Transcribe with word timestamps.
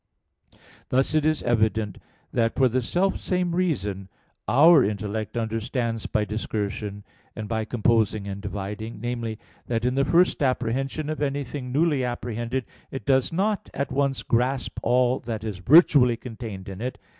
Thus 0.89 1.13
it 1.13 1.27
is 1.27 1.43
evident 1.43 1.99
that 2.33 2.55
for 2.55 2.67
the 2.67 2.81
self 2.81 3.19
same 3.19 3.53
reason 3.53 4.09
our 4.47 4.83
intellect 4.83 5.37
understands 5.37 6.07
by 6.07 6.25
discursion, 6.25 7.03
and 7.35 7.47
by 7.47 7.65
composing 7.65 8.27
and 8.27 8.41
dividing, 8.41 8.99
namely, 8.99 9.37
that 9.67 9.85
in 9.85 9.93
the 9.93 10.03
first 10.03 10.41
apprehension 10.41 11.07
of 11.07 11.21
anything 11.21 11.71
newly 11.71 12.03
apprehended 12.03 12.65
it 12.89 13.05
does 13.05 13.31
not 13.31 13.69
at 13.75 13.91
once 13.91 14.23
grasp 14.23 14.79
all 14.81 15.19
that 15.19 15.43
is 15.43 15.59
virtually 15.59 16.17
contained 16.17 16.67
in 16.67 16.81
it. 16.81 16.97